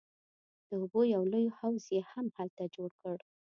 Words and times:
د 0.67 0.69
اوبو 0.79 1.01
یو 1.15 1.23
لوی 1.31 1.47
حوض 1.57 1.85
یې 1.95 2.01
هم 2.11 2.25
هلته 2.37 2.63
جوړ 2.75 2.89
کړ. 3.01 3.17